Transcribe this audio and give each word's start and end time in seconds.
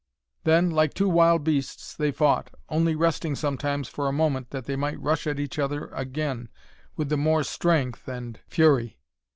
Then, 0.45 0.71
like 0.71 0.95
two 0.95 1.07
wild 1.07 1.43
beasts, 1.43 1.95
they 1.95 2.11
fought, 2.11 2.49
only 2.69 2.95
resting 2.95 3.35
sometimes 3.35 3.87
for 3.87 4.07
a 4.07 4.11
moment 4.11 4.49
that 4.49 4.65
they 4.65 4.75
might 4.75 4.99
rush 4.99 5.27
at 5.27 5.39
each 5.39 5.59
other 5.59 5.89
again 5.89 6.49
with 6.95 7.09
the 7.09 7.17
more 7.17 7.43
strength 7.43 8.07
and 8.07 8.39
fury. 8.47 8.97